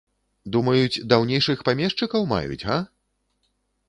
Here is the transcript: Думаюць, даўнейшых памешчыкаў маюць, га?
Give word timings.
Думаюць, 0.53 1.01
даўнейшых 1.11 1.61
памешчыкаў 1.67 2.25
маюць, 2.31 2.63
га? 2.69 2.79